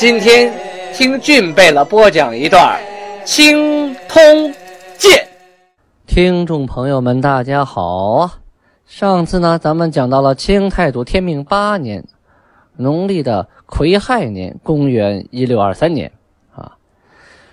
[0.00, 0.50] 今天
[0.94, 2.80] 听俊贝勒播讲一段
[3.26, 4.50] 《青通
[4.96, 5.12] 剑》。
[6.06, 8.38] 听众朋友们，大家好啊！
[8.86, 12.02] 上次呢，咱们讲到了清太祖天命八年，
[12.76, 16.10] 农历的癸亥年，公元一六二三年
[16.54, 16.78] 啊，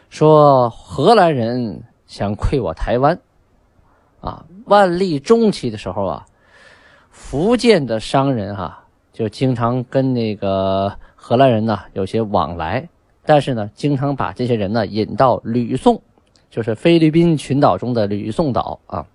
[0.09, 3.19] 说荷兰人想窥我台湾
[4.21, 4.45] 啊。
[4.67, 6.25] 万历中期的时候啊，
[7.11, 10.97] 福建的商人哈就经常跟那个。
[11.27, 12.87] 荷兰人呢有些往来，
[13.25, 16.01] 但是呢，经常把这些人呢引到吕宋，
[16.49, 19.05] 就是菲律宾群岛中的吕宋岛啊，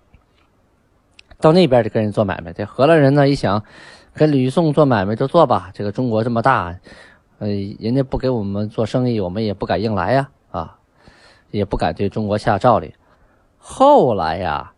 [1.41, 2.53] 到那边就跟人做买卖。
[2.53, 3.63] 这荷兰人呢一想，
[4.13, 6.77] 跟吕宋做买卖就做吧，这个中国这么大，
[7.39, 7.47] 呃，
[7.79, 10.77] 人家不给我们做生意，我们也不敢硬来呀，啊，
[11.49, 12.93] 也不敢对中国下诏令。
[13.57, 14.73] 后来呀，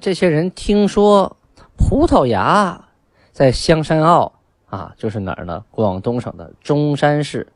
[0.00, 1.36] 这些人听说
[1.76, 2.86] 葡萄牙
[3.30, 4.32] 在香山澳。
[4.70, 5.64] 啊，就是哪儿呢？
[5.70, 7.46] 广东省的中山市，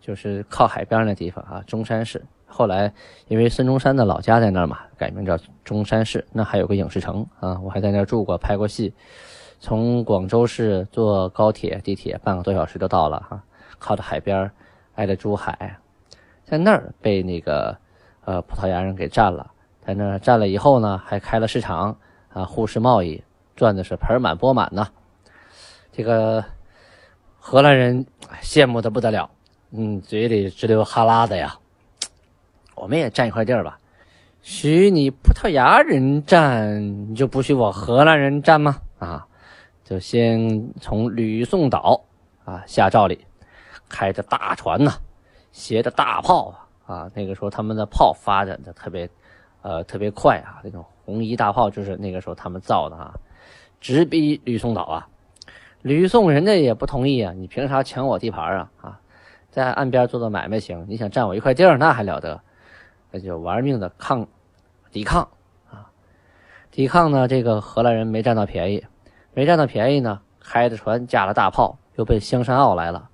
[0.00, 1.62] 就是靠海边那地方啊。
[1.66, 2.92] 中山市后来
[3.28, 6.24] 因为孙中山的老家在那儿嘛，改名叫中山市。
[6.32, 8.94] 那还有个影视城啊，我还在那儿住过，拍过戏。
[9.58, 13.42] 从广州市坐高铁、地铁半个多小时就到了哈。
[13.78, 14.50] 靠着海边，
[14.94, 15.76] 挨着珠海，
[16.44, 17.76] 在那儿被那个
[18.24, 19.50] 呃葡萄牙人给占了。
[19.84, 21.96] 在那儿占了以后呢，还开了市场
[22.32, 23.22] 啊，互市贸易，
[23.56, 24.86] 赚的是盆满钵满呐。
[26.00, 26.42] 这个
[27.38, 28.06] 荷兰人
[28.40, 29.30] 羡慕的不得了，
[29.70, 31.58] 嗯，嘴里直流哈喇子呀。
[32.74, 33.78] 我们也占一块地儿吧，
[34.40, 38.78] 许你葡萄牙人占，你就不许我荷兰人占吗？
[38.98, 39.26] 啊，
[39.84, 42.02] 就先从吕宋岛
[42.46, 43.26] 啊下诏里，
[43.86, 44.94] 开着大船呐，
[45.52, 46.48] 携着大炮
[46.86, 49.06] 啊，啊，那个时候他们的炮发展的特别，
[49.60, 53.12] 呃，特别快啊，那种红衣大炮就是那个时候他们造的啊，
[53.82, 55.06] 直逼吕宋岛啊。
[55.82, 57.32] 吕宋人家也不同意啊！
[57.32, 58.70] 你凭啥抢我地盘啊？
[58.82, 59.00] 啊，
[59.50, 62.40] 在岸边做做买卖行，你想占我一块地儿那还了得？
[63.10, 64.28] 那就玩命的抗，
[64.92, 65.26] 抵抗
[65.70, 65.90] 啊！
[66.70, 68.84] 抵抗呢，这个荷兰人没占到便宜，
[69.32, 73.08] 没占到便宜呢，开着船架了大炮，又奔香山澳来了。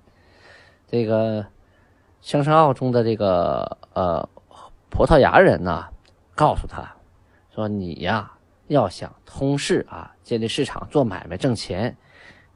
[0.87, 1.45] 这个
[2.21, 4.27] 香山澳中的这个呃
[4.89, 5.85] 葡萄牙人呢，
[6.35, 6.85] 告诉他
[7.55, 8.33] 说：“你呀，
[8.67, 11.95] 要想通市啊，建立市场，做买卖挣钱。”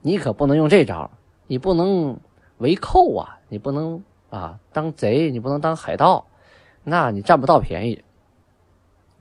[0.02, 1.10] 你可不能用这招，
[1.48, 2.20] 你不能
[2.58, 6.26] 围寇啊，你不能啊当贼，你不能当海盗，
[6.84, 8.04] 那你占不到便宜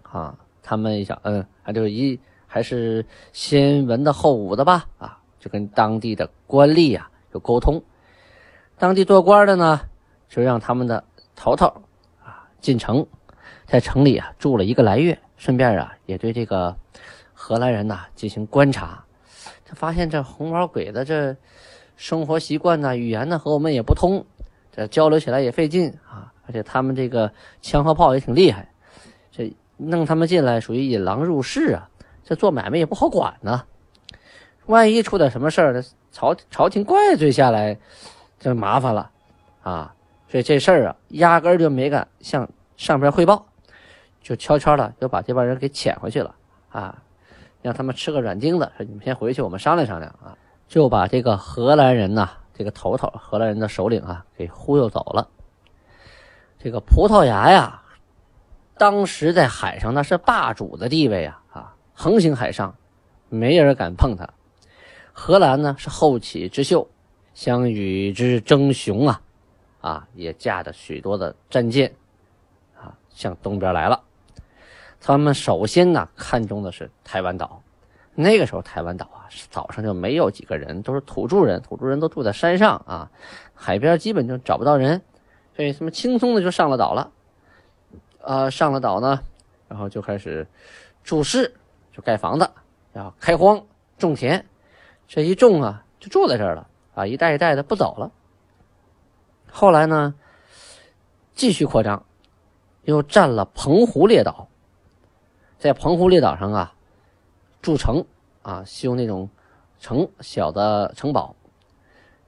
[0.03, 0.39] 啊。
[0.63, 7.83] 他们一想，嗯，还就一还是先文的后武的吧，啊，就跟当地的官吏啊有沟通。
[8.79, 9.81] 当地做官的呢，
[10.29, 11.03] 就让他们的
[11.35, 11.67] 头头
[12.23, 13.05] 啊进城，
[13.67, 16.77] 在城里啊住了一个来月，顺便啊也对这个
[17.35, 19.05] 荷兰人呐进行观察。
[19.75, 21.37] 发现这红毛鬼子这
[21.97, 24.25] 生活习惯呢、语言呢和我们也不通，
[24.73, 26.33] 这交流起来也费劲啊。
[26.47, 27.33] 而且他们这个
[27.63, 28.69] 枪和炮也挺厉害，
[29.31, 31.89] 这弄他们进来属于引狼入室啊。
[32.25, 33.65] 这做买卖也不好管呢，
[34.67, 37.79] 万一出点什么事儿，朝朝廷怪罪下来，
[38.39, 39.11] 就麻烦了
[39.63, 39.95] 啊。
[40.29, 43.47] 所以这事儿啊，压根儿就没敢向上边汇报，
[44.23, 46.35] 就悄悄的就把这帮人给遣回去了
[46.71, 47.03] 啊。
[47.63, 55.29] 让他们吃个软钉子，说你们先回去，我们商量商量啊，就把这个荷兰人呐，这个头头，荷兰人的首领啊，给忽悠走了。
[56.59, 57.83] 这个葡萄牙呀，
[58.77, 62.75] 当时在海上那是霸主的地位啊，啊，横行海上，
[63.29, 64.29] 没人敢碰他。
[65.13, 66.89] 荷兰呢是后起之秀，
[67.35, 69.21] 想与之争雄啊，
[69.81, 71.95] 啊，也驾着许多的战舰，
[72.75, 74.03] 啊，向东边来了。
[75.01, 77.63] 他们首先呢看中的是台湾岛，
[78.15, 83.11] 那个时候台湾岛啊，岛上就没有几个人，都是土著人，土著人都住在山上啊，
[83.55, 85.01] 海边基本就找不到人，
[85.57, 87.11] 所以他们轻松的就上了岛了。
[88.23, 89.21] 啊，上了岛呢，
[89.67, 90.47] 然后就开始
[91.03, 91.55] 筑市，
[91.91, 92.51] 就盖房子，
[92.93, 93.65] 然后开荒
[93.97, 94.45] 种田，
[95.09, 98.13] 这一种啊，就住在这儿了啊，一代一代的不走了。
[99.51, 100.15] 后来呢，
[101.35, 102.05] 继续扩张，
[102.83, 104.47] 又占了澎湖列岛。
[105.61, 106.73] 在澎湖列岛上啊，
[107.61, 108.03] 筑城
[108.41, 109.29] 啊，修那种
[109.79, 111.37] 城小的城堡，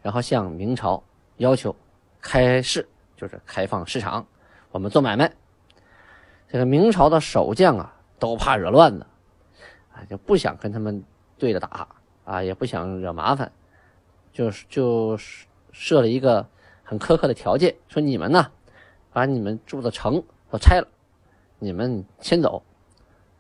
[0.03, 1.03] 然后向明朝
[1.39, 1.75] 要求
[2.21, 2.87] 开市，
[3.17, 4.27] 就是开放市场，
[4.71, 5.33] 我们做买卖。
[6.47, 9.07] 这个明朝的守将啊，都怕惹乱子，
[9.95, 11.03] 啊，就不想跟他们
[11.39, 11.89] 对着打
[12.27, 13.51] 啊，也不想惹麻烦，
[14.31, 15.17] 就是就
[15.71, 16.47] 设了一个
[16.83, 18.51] 很苛刻的条件，说你们呢，
[19.11, 20.87] 把你们住的城都拆了，
[21.59, 22.63] 你们迁走，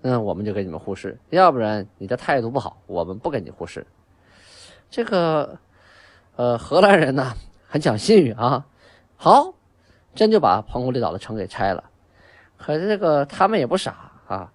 [0.03, 3.87] 那我们就给你们护市；要不然你的态度不好，我们不给你护市。
[4.91, 5.57] 这个，
[6.37, 7.33] 呃，荷兰人呢
[7.69, 8.67] 很讲信誉啊，
[9.17, 9.55] 好，
[10.15, 11.85] 真就把澎湖列岛的城给拆了。
[12.59, 14.53] 可是这个他们也不傻啊，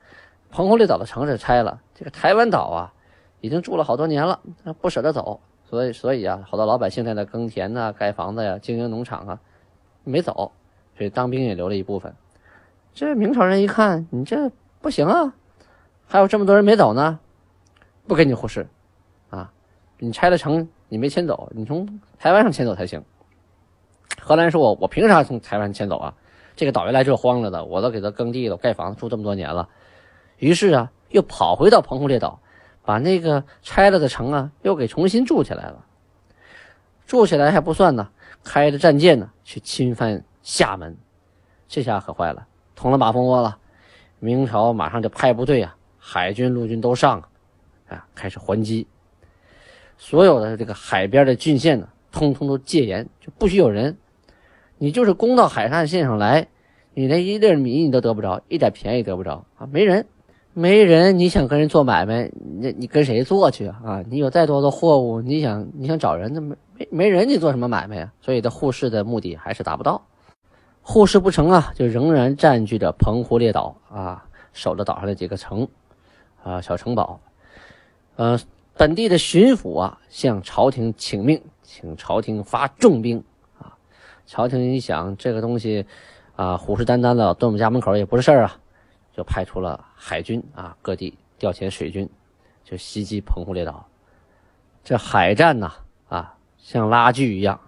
[0.52, 2.94] 澎湖列岛的城是拆了，这个台湾岛啊，
[3.42, 4.40] 已经住了好多年了，
[4.82, 5.40] 不舍得走。
[5.70, 9.40] 所以，所以啊，好多老百姓在那耕田呐、盖房子呀、经营农场啊，
[10.04, 10.52] 没走，
[10.98, 12.14] 所以当兵也留了一部分。
[12.94, 14.50] 这明朝人一看，你这
[14.81, 15.33] 不行啊，
[16.07, 17.19] 还有这么多人没走呢，
[18.07, 18.68] 不给你护士，
[19.29, 19.51] 啊，
[19.97, 23.03] 你拆了城，你没迁走，你从台湾上迁走才行。
[24.21, 26.13] 荷兰说：“我我凭啥从台湾迁走啊？
[26.56, 29.69] 这个岛原来就荒了的，我都给他耕地了，盖房子住这么多年了。”
[30.38, 32.39] 于是啊，又跑回到澎湖列岛。
[32.83, 35.83] 把那个拆了的城啊，又给重新筑起来了。
[37.06, 38.09] 住起来还不算呢，
[38.45, 40.95] 开着战舰呢去侵犯厦门，
[41.68, 42.47] 这下可坏了，
[42.77, 43.57] 捅了马蜂窝了。
[44.19, 47.24] 明朝马上就派部队啊，海军、陆军都上，
[47.88, 48.88] 啊，开始还击。
[49.98, 53.98] 所有的这个海边的郡县呢，通通都戒严，就不许有人。
[54.78, 56.48] 你就是攻到海岸线上来，
[56.94, 60.06] 你连一粒米你都得不着，一点便宜得不着啊，没人。
[60.54, 64.04] 没人，你想跟人做买卖，你你跟谁做去啊？
[64.10, 68.12] 你有再多的货物，你想你想找人，那没没没人，你做什么买卖啊？
[68.22, 70.08] 所以，这护市的目的还是达不到，
[70.89, 75.68] 护市不成啊，就仍然占据着澎湖列岛啊，守着岛上的几个城
[76.45, 77.19] 啊小城堡。
[78.16, 78.39] 呃，
[78.78, 83.22] 本地的巡抚啊，向朝廷请命，请朝廷发重兵
[83.60, 83.75] 啊。
[84.25, 85.86] 朝廷一想，这个东西
[86.38, 88.57] 啊，虎视眈眈的蹲我们家门口也不是事儿啊。
[89.13, 92.10] 就派出了海军啊，各地调遣水军，
[92.63, 93.86] 就袭击澎湖列岛。
[94.86, 95.74] 这海战呐，
[96.07, 97.60] 啊，像拉锯一样，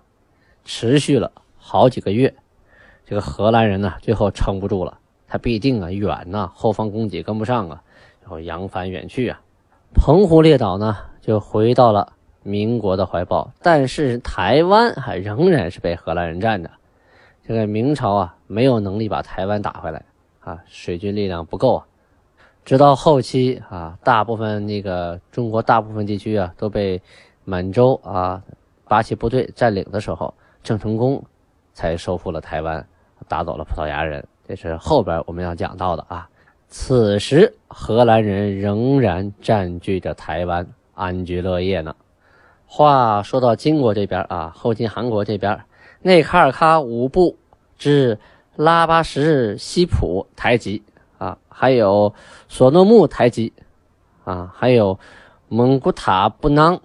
[0.64, 2.34] 持续了好几个月。
[3.10, 7.82] 这个荷兰人呢，最后撑不住了，他必定啊远呐，后方供给跟不上啊，
[8.22, 9.42] 然后扬帆远去啊。
[9.96, 12.14] 澎湖列岛呢，就回到了
[12.44, 16.70] 民国的怀抱，但是台湾还仍然是被荷兰人占着。
[17.44, 20.06] 这个明朝啊，没有能力把台湾打回来。
[20.42, 21.88] 啊，水军力量不够啊！
[22.64, 27.02] 直到后期啊，大部分那个中国大部分地区啊都被
[27.44, 28.44] 满洲啊
[28.86, 31.24] 八旗部队占领的时候，郑成功
[31.74, 32.88] 才收复了台湾，
[33.28, 34.26] 打走了葡萄牙人。
[34.48, 36.30] 这是后边我们要讲到的啊。
[36.68, 41.96] 此时荷兰人仍然占据着台湾，安居乐业呢。
[42.66, 45.60] 话说到金国这边啊，后金韩国这边，
[46.02, 47.38] 内卡尔喀五部
[47.78, 48.18] 之。
[48.56, 50.84] 拉巴什西普台吉
[51.18, 52.14] 啊，还有
[52.50, 53.54] 索诺木台吉
[54.26, 55.00] 啊，还有
[55.48, 56.82] 蒙古塔布囊，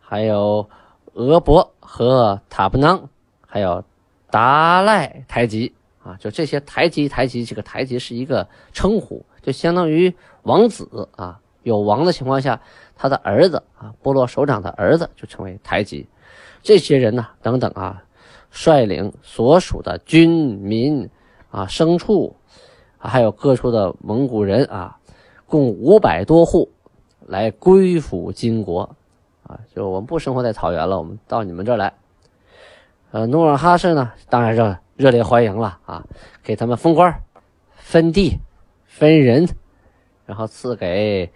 [0.00, 0.68] 还有
[1.14, 3.08] 俄博和塔布囊，
[3.44, 3.82] 还有
[4.30, 12.60] 达赖台吉啊，就这些台吉台吉，这个台吉是一个称呼，就相当于王子啊，有王的情况下，
[12.96, 16.08] 他的儿子啊，部落首长的儿子就称为台吉。
[16.62, 18.02] 这些人呢，等等啊。
[18.50, 21.10] 率领所属的军民
[21.50, 22.34] 啊、牲畜，
[22.96, 24.98] 还有各处的蒙古人啊，
[25.44, 26.70] 共五百多户，
[27.26, 28.96] 来归附金国
[29.42, 29.60] 啊。
[29.74, 31.92] 就我们不生活在草原了，我们到你们这儿来。
[33.10, 36.04] 呃，努尔哈赤呢，当然热热烈欢迎了啊，
[36.42, 37.22] 给他们封官、
[37.70, 38.38] 分地、
[38.84, 39.48] 分人，
[40.26, 41.32] 然后赐给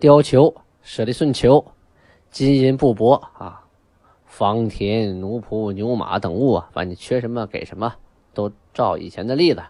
[0.00, 1.64] 貂裘、舍利顺裘、
[2.30, 3.60] 金银布帛啊。
[4.26, 7.94] 房田、奴仆、牛马等物啊，反正你缺什么给什么，
[8.32, 9.62] 都照以前的例子。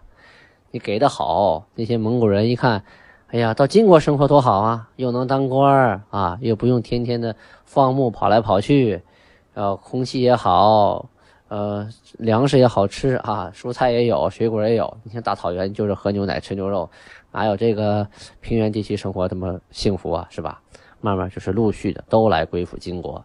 [0.70, 2.82] 你给的好，那些蒙古人一看，
[3.26, 9.02] 哎呀，到金国生活多好啊，又能当官啊，又不用天天的放牧跑来跑去，
[9.52, 11.10] 然后空气也好，
[11.54, 14.92] 呃，粮食也好吃啊，蔬菜也有，水果也有。
[15.04, 16.90] 你像大草原就是喝牛奶吃牛肉，
[17.30, 18.04] 哪有这个
[18.40, 20.60] 平原地区生活这么幸福啊，是吧？
[21.00, 23.24] 慢慢就是陆续的都来归附金国。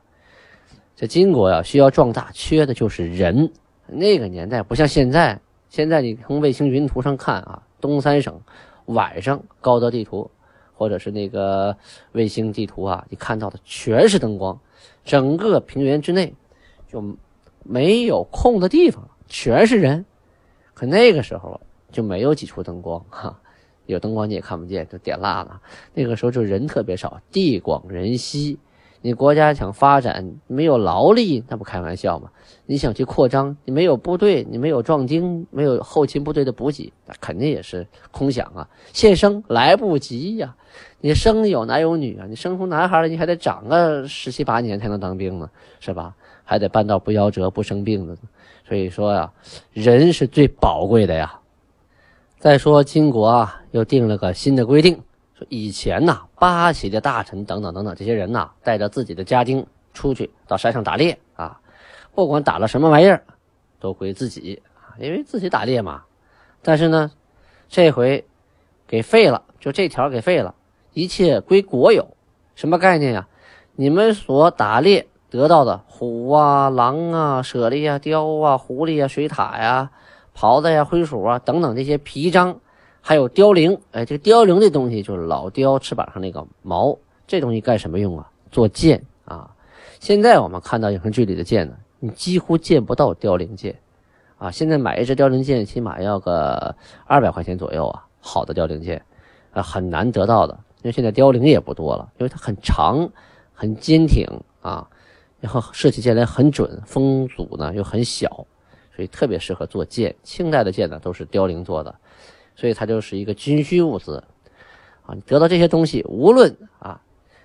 [0.95, 3.51] 这金国呀，需要壮大，缺的就是人。
[3.87, 8.39] 那个年代不像现在，现在你从卫星云图上看啊，东三省
[8.85, 10.29] 晚上高德地图
[10.75, 11.75] 或者是那个
[12.11, 14.55] 卫星地图啊，你看到的全是灯光，
[15.03, 16.31] 整个平原之内
[16.87, 17.03] 就
[17.63, 20.05] 没有空的地方，全是人。
[20.73, 21.59] 可那个时候
[21.91, 23.39] 就没有几处灯光哈，
[23.85, 25.61] 有灯光你也看不见，就点蜡了。
[25.93, 28.59] 那个时候就人特别少，地广人稀。
[29.01, 32.31] 你国家想发展，没有劳力，那不开玩笑吗？
[32.65, 38.67] 你想去扩张，你没有部队，你没有壮丁，没有后勤部队的补给，那肯定也是空想啊！
[38.91, 40.53] 现生来不及呀！
[40.99, 42.25] 你生有男有女啊？
[42.27, 45.49] 你生出男孩了，你还得长个十七八年才能当兵呢，
[45.79, 46.13] 是吧？
[46.49, 48.17] 还得办到不夭折、不生病的。
[48.67, 49.31] 所以说呀，
[49.71, 51.39] 人是最宝贵的呀。
[52.39, 54.95] 再说金国啊，又定了个新的规定。
[55.37, 59.63] 说以前呐，八旗的大臣等等等等这些人呐，带着自己的家丁
[59.93, 61.61] 出去到山上打猎啊，
[62.15, 63.23] 不管打了什么玩意儿，
[63.79, 66.01] 都归自己啊，因为自己打猎嘛。
[66.63, 67.11] 但是呢，
[67.67, 68.25] 这回
[68.87, 70.55] 给废了，就这条给废了，
[70.93, 72.07] 一切归国有。
[72.55, 73.27] 什么概念呀？
[73.75, 79.91] 你们所打猎得到的虎啊、狼啊、猞猁啊、雕啊、狐狸啊、水獭呀、
[80.35, 82.59] 狍子呀、灰鼠啊等等这些皮章。
[83.01, 88.29] 还有凋零，哎，这个凋零的东西就是老雕翅膀上那个毛，这东西干什么用啊？
[88.51, 89.49] 做剑啊！
[89.99, 93.79] 现在我们看到影视剧里的剑呢，你几乎见不到凋零剑
[94.37, 94.51] 啊！
[94.51, 99.01] 现在买一只凋零剑，起码要个二百块钱左右啊，好的凋零剑
[99.53, 103.09] 啊，很难得到的，因为现在凋零也不多了，因为它很长、
[103.53, 104.27] 很坚挺
[104.61, 104.85] 啊，
[105.39, 108.45] 然后射起箭来很准，风阻呢又很小，
[108.95, 110.15] 所以特别适合做剑。
[110.23, 111.95] 清代的剑呢都是凋零做的。
[112.55, 114.21] 所以它就是一个军需物资，
[115.05, 117.01] 啊，你得到这些东西，无论啊，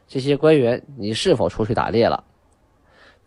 [0.09, 2.25] 这些官员你是否出去打猎了，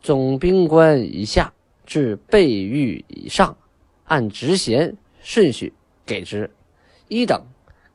[0.01, 1.53] 总兵官以下
[1.85, 3.55] 至备御以上，
[4.03, 5.73] 按职衔顺序
[6.05, 6.51] 给之，
[7.07, 7.41] 一等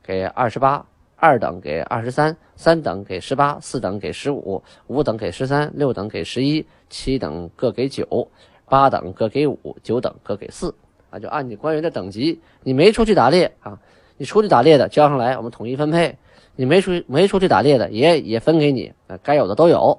[0.01, 0.83] 给二十八，
[1.23, 8.27] 二等给二十三，三等给十八，四等给十五，五等给十三，六等给十一，七等各给九，
[8.65, 10.75] 八等各给五，九等各给四。
[11.09, 13.79] 啊，就按你官员的等级，你没出去打猎啊，
[14.17, 16.13] 你出去打猎的交上来，我们统一分配；
[16.57, 19.97] 你没出没出去打猎的，也也分给你，啊，该有的都有。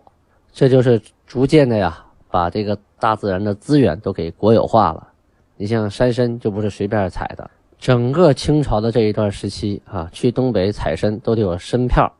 [0.52, 5.08] 这就是逐渐的呀，把这个大自然的资源都给国有化了。
[5.56, 7.50] 你像山参就不是随便采的，
[7.84, 12.10] 整个清朝的这一段时期啊，去东北采参都得有参票，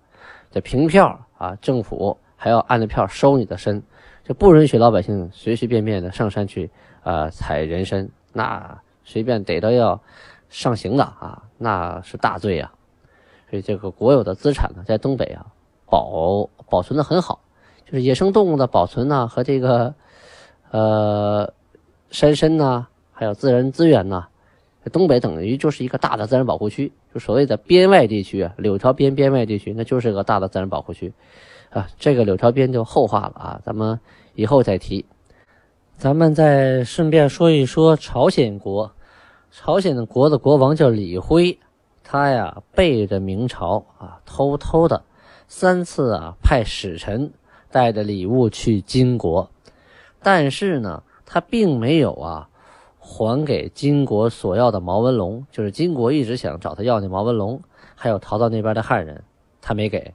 [0.51, 3.83] 这凭票啊，政府还要按着票收你的参，
[4.23, 6.71] 就不允许老百姓随随便便的上山去
[7.03, 8.07] 啊采人参。
[8.35, 9.99] 那随便逮到要
[10.51, 12.71] 上刑的啊，那是大罪呀。
[13.49, 15.47] 所以这个国有的资产呢，在东北啊
[15.87, 17.41] 保保存的很好，
[17.87, 19.95] 就是野生动物的保存呢和这个
[20.73, 21.51] 呃
[22.11, 24.27] 山参呢，还有自然资源呢，
[24.91, 31.13] 东北等于就是一个大的自然保护区，就所谓的边外地区啊，柳条边边外地区，那就是个大的自然保护区
[31.71, 31.89] 啊。
[31.99, 33.99] 这个柳条边就后话了啊，咱们
[34.35, 35.05] 以后再提。
[35.97, 38.93] 咱们再顺便说一说朝鲜国，
[39.51, 41.59] 朝鲜的国的国王叫李辉，
[42.03, 45.05] 他呀背着明朝啊，偷偷的
[45.47, 47.33] 三次啊派使臣
[47.71, 49.49] 带着礼物去金国，
[50.21, 52.49] 但是呢，他并没有啊
[53.07, 57.61] 还给金国所要的毛文龙，就是金国一直想找他要那毛文龙，
[57.95, 59.23] 还有逃到那边的汉人，
[59.61, 60.15] 他没给，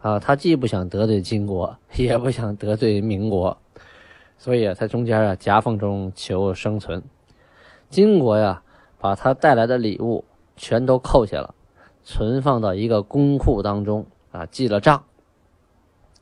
[0.00, 3.56] 啊，他既不想得罪金国，也不想得罪民国。
[4.36, 7.00] 所以啊，在中间啊夹缝中求生存。
[7.88, 8.64] 金国呀，
[8.98, 10.24] 把他带来的礼物
[10.56, 11.54] 全都扣下了，
[12.02, 15.04] 存放到一个公库当中啊，记了账。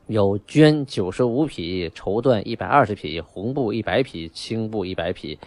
[0.05, 5.39] 有绢九十五匹，绸缎一百二十匹，红布一百匹，青布一百匹，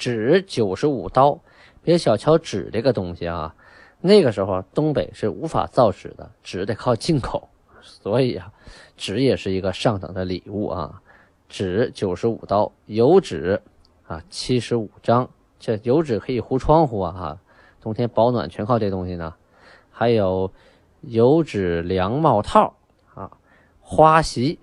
[0.00, 1.38] 纸九十五刀。
[1.82, 3.54] 别小瞧纸这个东西啊，
[4.00, 7.48] 那个时候东北是无法造纸的，纸得靠进口，
[7.82, 8.52] 所以啊，
[8.96, 11.02] 纸也是一个上等的礼物啊。
[11.48, 13.60] 纸九十五刀，油纸
[14.06, 15.28] 啊七十五张，
[15.58, 17.38] 这油纸可以糊窗户啊哈，
[17.80, 19.34] 冬天保暖全靠这东西呢。
[19.90, 20.52] 还有
[21.00, 22.74] 油纸凉帽套
[23.14, 23.30] 啊，
[23.80, 24.58] 花席、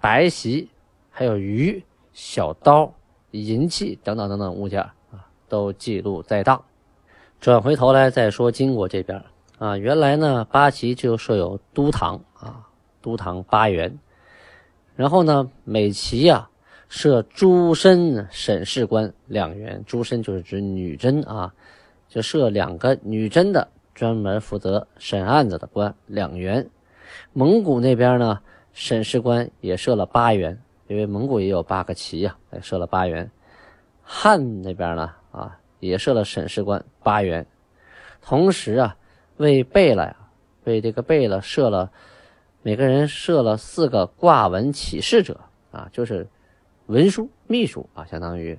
[0.00, 0.70] 白席，
[1.10, 2.92] 还有鱼、小刀、
[3.46, 6.62] 银器等等等等物件啊，都记录在档。
[7.40, 9.22] 转回头来再说金国这边
[9.58, 12.66] 啊，原来呢八旗就设有都堂啊，
[13.00, 13.98] 都堂八员。
[14.96, 16.48] 然后呢，每旗呀
[16.88, 21.54] 设诸身审事官两员，诸身就是指女真啊，
[22.08, 26.68] 就设两个女真的专门负责审案子的官两员。
[27.32, 28.40] 蒙古那边呢，
[28.72, 33.30] 审事官也设了八员，因为蒙古也有八个旗呀，设了八员。
[34.02, 37.46] 汉那边呢，啊，也设了审事官八员，
[38.22, 38.96] 同时啊，
[39.36, 40.16] 为贝勒呀，
[40.64, 41.90] 为这个贝勒设了。
[42.62, 45.38] 每个人设了四个挂文启事者
[45.70, 46.26] 啊，就是
[46.86, 48.58] 文书秘书啊，相当于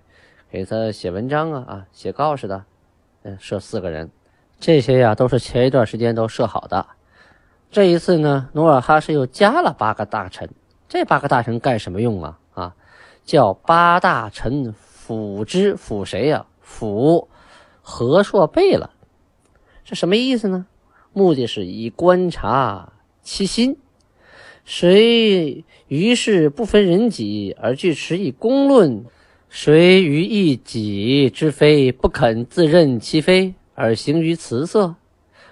[0.50, 2.63] 给他写文章啊啊写告示的，
[3.24, 4.09] 嗯，设四个人。
[4.59, 6.86] 这些呀都是前一段时间都设好的。
[7.69, 10.50] 这一次呢，努尔哈赤又加了八个大臣，
[10.89, 12.39] 这八个大臣干什么用啊？
[12.55, 12.75] 啊，
[13.24, 16.48] 叫八大臣辅之，辅谁呀？
[16.62, 17.29] 辅
[17.84, 18.89] 何硕贝了。
[19.86, 20.65] 这什么意思呢？
[21.13, 23.77] 目的是以观察其心，
[24.65, 29.05] 谁于是不分人己而据持以公论？
[29.48, 34.96] 谁于一己之非不肯自认其非而行于辞色？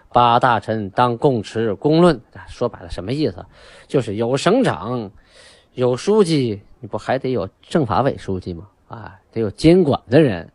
[0.10, 2.22] 八大臣当共持公论。
[2.48, 3.46] 说白了，什么意思？
[3.88, 5.12] 就是有省长，
[5.78, 8.68] 有书记，你不还得有政法委书记吗？
[8.88, 10.52] 啊，得有监管的人。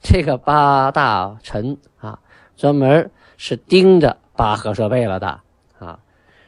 [0.00, 2.18] 这个八大臣啊，
[2.56, 5.38] 专门是盯着八核设备了的
[5.78, 6.00] 啊。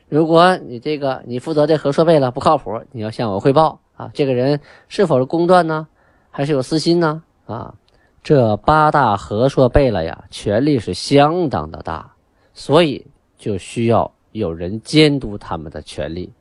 [0.09, 4.11] 如果你这个你负责这核设备了不靠谱，你要向我汇报啊。
[4.15, 5.87] 这个人是否是公断呢？
[6.31, 7.23] 还是有私心呢？
[7.45, 7.75] 啊，
[8.23, 12.11] 这八大和硕贝勒呀，权力是相当的大，
[12.55, 16.33] 所以就需要有人监督他们的权力。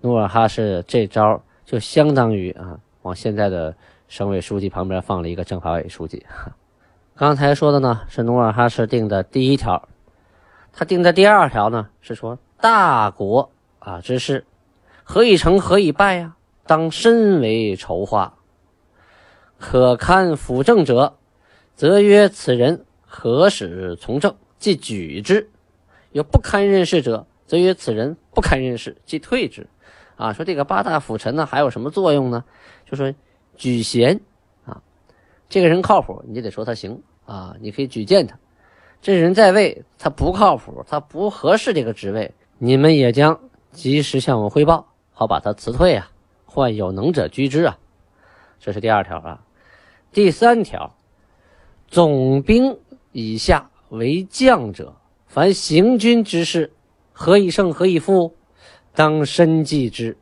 [0.00, 3.74] 努尔哈赤这招就相当于啊，往现在的
[4.06, 6.24] 省委书记旁边放了一个政法委书记。
[7.16, 9.88] 刚才说的呢是努尔哈赤定的第一条，
[10.72, 13.50] 他定的第二条呢是说大国
[13.80, 14.44] 啊之事，
[15.02, 16.36] 何以成何以败呀？
[16.64, 18.34] 当深为筹划。
[19.58, 21.16] 可堪辅政者，
[21.74, 25.48] 则曰此人何使从政，即举之；
[26.12, 29.66] 有不堪任事者，则曰此人不堪任事，即退之。
[30.18, 32.44] 啊，说这个八大辅臣呢，还有什么作用呢？
[32.84, 33.14] 就说
[33.56, 34.20] 举贤
[34.66, 34.82] 啊，
[35.48, 38.36] 这个人靠谱，你就得说他行啊，你可以举荐他。
[39.00, 43.38] 这人在位，他不靠谱，他不合适这个职位，你们也将
[43.70, 46.10] 及时向我汇报，好把他辞退啊，
[46.44, 47.78] 换有能者居之啊。
[48.58, 49.44] 这是第二条啊。
[50.10, 50.96] 第三条，
[51.86, 52.76] 总兵
[53.12, 54.96] 以下为将者，
[55.28, 56.72] 凡行军之事，
[57.12, 58.34] 何以胜何以负，
[58.98, 60.16] 当身记之；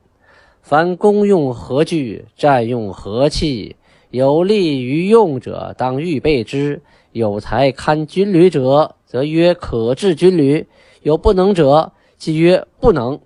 [0.61, 3.75] 凡公用何具，占用何器，
[4.11, 6.83] 有利于用者，当预备之。
[7.13, 10.67] 有才堪军旅者，则曰可治军旅；
[11.01, 13.19] 有不能者，即曰不能。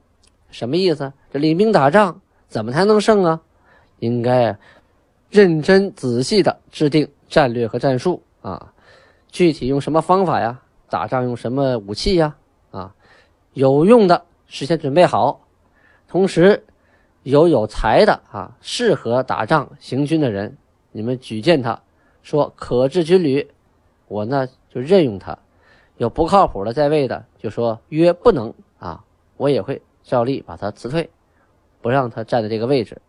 [0.52, 1.12] 什么意思？
[1.32, 3.40] 这领兵打仗怎么才能胜啊？
[3.98, 4.56] 应该。
[5.30, 8.72] 认真仔细的制定战略和战术啊，
[9.32, 10.60] 具体用什么方法呀？
[10.88, 12.36] 打仗用什么武器呀？
[12.70, 12.94] 啊，
[13.54, 15.46] 有用的事先准备好，
[16.08, 16.64] 同时
[17.22, 20.56] 有有才的啊，适合打仗行军的人，
[20.90, 21.80] 你们举荐他，
[22.20, 23.48] 说可治军旅，
[24.08, 25.38] 我呢就任用他；
[25.98, 29.04] 有不靠谱的在位的，就说约不能啊，
[29.36, 31.08] 我也会照例把他辞退，
[31.80, 33.00] 不让他站在这个位置。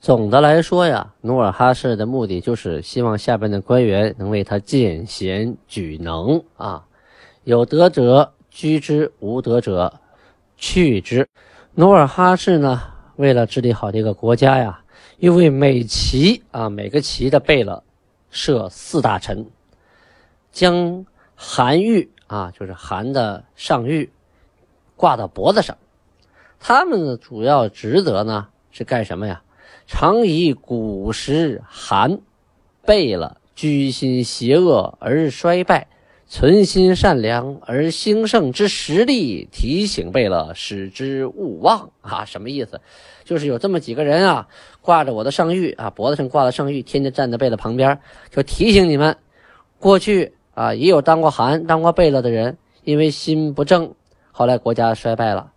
[0.00, 6.86] 总的来说呀，努尔哈赤的目的就是希望下边的官员能为他荐贤举能啊，
[7.42, 9.92] 有德者居之，无德者
[10.56, 11.28] 去之。
[11.74, 12.82] 努尔哈赤呢，
[13.16, 14.80] 为了治理好这个国家呀，
[15.18, 17.82] 又为每旗啊每个旗的贝勒
[18.30, 19.46] 设四大臣，
[20.52, 24.08] 将韩玉啊，就是韩的上谕
[24.96, 25.76] 挂到脖子上。
[26.58, 29.42] 他们的主要职责呢是干什么呀？
[29.86, 32.18] 常以古时韩
[32.84, 35.86] 贝勒居心邪恶而衰败，
[36.28, 42.24] 存心善良而兴盛之实力，提醒贝勒使之勿忘啊！
[42.24, 42.80] 什么意思？
[43.24, 44.48] 就是有这么几个人啊，
[44.80, 49.16] 挂着我的上谕啊，脖子上挂的上谕，天天站在贝勒旁边，就提醒你们，
[49.78, 53.94] 过去啊也有当过韩、当过贝勒的人，因为心不正，
[54.32, 55.52] 后来国家衰败了；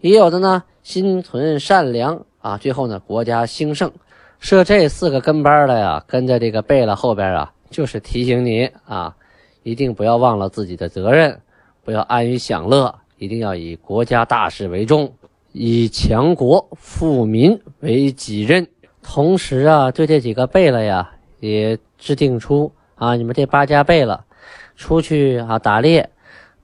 [0.00, 2.24] 也有的呢，心存善良。
[2.42, 3.92] 啊，最后呢，国家兴盛，
[4.40, 9.14] 设这四个跟班的呀，跟在这个贝勒后边啊，就是提醒你啊，
[9.62, 11.40] 一定不要忘了自己的责任，
[11.84, 15.12] 不要安于享乐，一定要以国家大事为重，
[15.52, 18.66] 以强国富民为己任。
[19.02, 24.24] 同时啊，对这几个贝勒呀，也制定出啊，你们这八家贝勒
[24.76, 26.10] 出去啊打猎，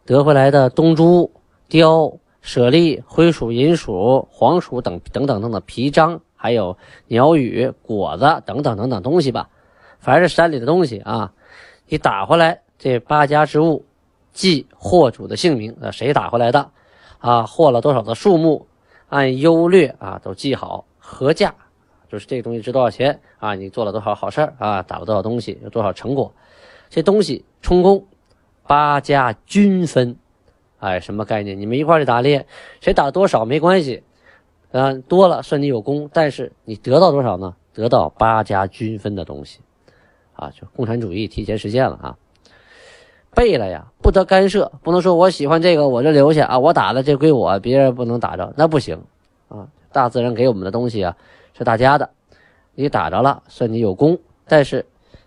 [0.04, 1.30] 得回来的冬猪、
[1.68, 2.18] 貂。
[2.40, 9.50] 舍利、灰鼠、银鼠、黄鼠等等等等等皮章，还有鸟羽、果子等等等等东西吧，
[9.98, 11.30] 凡是山里的东西啊，
[11.88, 13.84] 你打回来这八家之物，
[14.32, 16.70] 记货主的姓名，呃，谁打回来的，
[17.18, 18.66] 啊，获了多少的数目，
[19.08, 21.52] 按优劣啊都记好，合价，
[22.08, 26.32] 就是这个东西值多少钱啊，你做了多少好事啊，打了多少东西，有多少成果，
[26.88, 28.06] 这东西充公，
[28.66, 30.16] 八家均分。
[30.78, 31.58] 哎，什么概念？
[31.58, 32.46] 你们一块去打猎，
[32.80, 34.04] 谁打多少没关系，
[34.70, 37.56] 啊，多了算你有功，但是你得到多少呢？
[37.72, 39.58] 得到八家均分的东西，
[40.34, 42.16] 啊，就共产主义提前实现了啊。
[43.34, 49.02] 背了呀，不得干涉，不能说我喜欢这个我就留下啊，我打的这归我，别人不能打着，那不行
[49.48, 49.68] 啊。
[49.92, 51.16] 大自然给我们的东西啊
[51.56, 52.10] 是大家的，
[52.74, 54.84] 你打着了算你有功，但是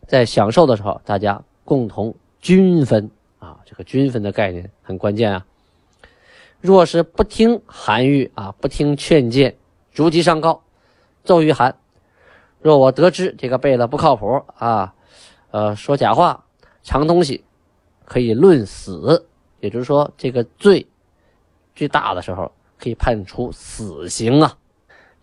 [0.08, 3.10] 在享受的时候大家共同均分
[3.40, 5.46] 啊，这个均分的概念很关键啊。
[6.60, 9.56] 若是不听韩愈啊，不听劝谏，
[9.92, 10.62] 逐级上告，
[11.24, 11.76] 奏于韩。
[12.60, 14.94] 若我得知这个贝勒不靠谱啊，
[15.50, 16.44] 呃，说假话，
[16.84, 17.44] 藏东西，
[18.12, 19.26] 可以论死，
[19.62, 20.86] 也就是说，这个罪
[21.74, 24.58] 最大的时候可以判处死刑啊。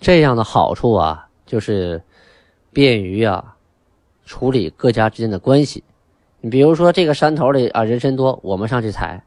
[0.00, 2.02] 这样的好处啊，就是
[2.72, 3.56] 便于啊
[4.24, 5.84] 处理各家之间的关系。
[6.40, 9.22] 你比如说，这个山头里啊人参多，我们上去采，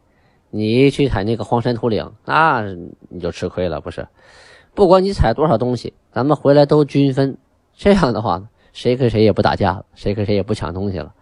[0.49, 2.63] 你去采那个荒山土岭，那
[3.09, 4.07] 你就吃亏了，不是？
[4.73, 7.37] 不管你采多少东西，咱们回来都均分。
[7.75, 8.41] 这样的话，
[8.73, 11.13] 谁跟谁也不打架了，谁跟谁也不抢东西了，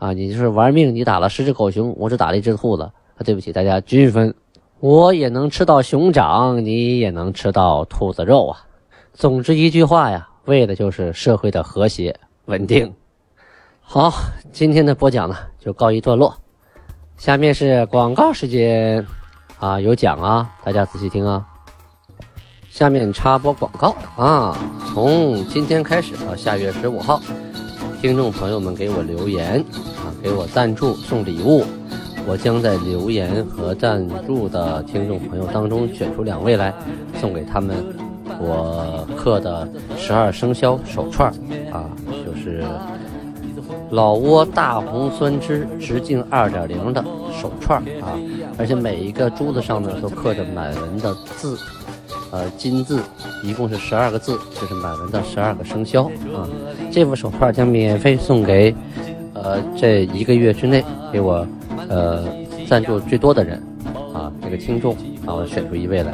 [0.00, 4.34] 啊，你就是玩命，你打了十只狗熊，我只打了一只兔子，啊，对不起，大家均分，
[4.80, 8.64] 我也能吃到熊掌，你也能吃到兔子肉啊。
[9.12, 12.92] 总之一句话呀，为的就是社会的和谐稳定。
[13.82, 14.10] 好，
[14.52, 16.34] 今天的播讲呢就告一段落，
[17.18, 19.06] 下面是广告时间，
[19.58, 21.46] 啊，有奖啊，大家仔细听啊。
[22.70, 24.56] 下面插播广告啊！
[24.94, 27.20] 从今天开始到下月十五号，
[28.00, 29.62] 听众朋友们给我留言
[29.98, 31.62] 啊，给我赞助送礼物，
[32.26, 36.72] 我将在留言和赞助的听众朋友当中选出两位来，
[37.20, 37.76] 送给他们
[38.40, 41.30] 我刻的十二生肖手串
[41.70, 41.90] 啊，
[42.24, 42.64] 就是
[43.90, 47.04] 老挝大红酸枝直径二点零的
[47.38, 48.16] 手串啊，
[48.56, 51.58] 而且每一个珠子上面都刻着满文的字。
[52.30, 53.02] 呃，金字
[53.42, 56.46] 一共是十二个字，就是满文的十二个生肖啊。
[56.90, 58.74] 这副手串将免费送给
[59.34, 61.46] 呃这一个月之内给我
[61.88, 62.24] 呃
[62.68, 63.60] 赞助最多的人
[64.14, 64.92] 啊，这个听众
[65.26, 66.12] 啊，我选出一位来，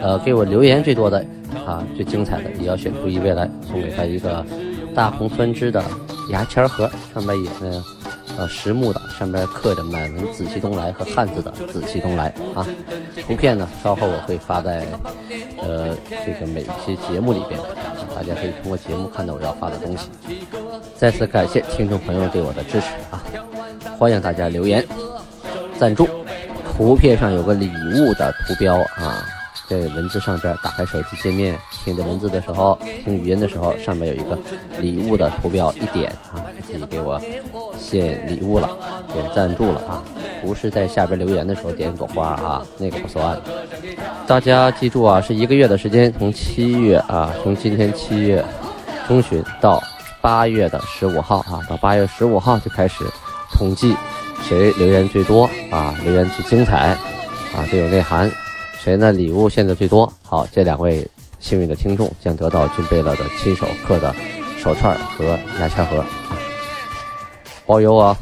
[0.00, 1.24] 呃，给我留言最多的
[1.66, 4.44] 啊，最精彩的也要选出一位来，送给他一个
[4.94, 5.82] 大红酸枝的
[6.30, 7.84] 牙签盒，上面也呢。
[8.38, 12.64] 呃，实木的，上面刻着满文“紫气东来”和汉字的“紫气东来”啊。
[13.26, 14.86] 图片呢，稍后我会发在
[15.60, 15.92] 呃
[16.24, 17.58] 这个每一期节目里边，
[18.14, 20.08] 大家可以通过节目看到我要发的东西。
[20.96, 23.22] 再次感谢听众朋友对我的支持啊！
[23.98, 24.86] 欢迎大家留言
[25.76, 26.08] 赞助。
[26.76, 29.26] 图片上有个礼物的图标啊。
[29.68, 34.38] 在文字上边，打开手机界面，听着文字的时候，听语音的时候，上面有一个
[34.80, 36.40] 礼物的图标，一点啊，
[36.78, 37.20] 以给我
[37.78, 38.70] 献礼物了，
[39.12, 40.02] 点赞助了啊！
[40.42, 43.38] 不是在下边留言的时候点朵花啊，那个不算。
[44.26, 48.44] 大家记住啊，是一个月的时间，从七月啊，从今天七月
[49.06, 49.82] 中旬到
[50.20, 53.04] 八月的十五号啊，到八月十五号就开始
[53.52, 53.96] 统计
[54.42, 56.96] 谁留言最多啊，留言最精彩
[57.56, 58.30] 啊，最有内涵。
[58.80, 59.10] 谁呢？
[59.10, 60.10] 礼物献的最多。
[60.22, 61.06] 好，这两位
[61.40, 64.14] 幸运的听众将得到君贝勒的亲手刻的
[64.56, 66.04] 手串和牙签盒，
[67.68, 68.16] 包邮啊。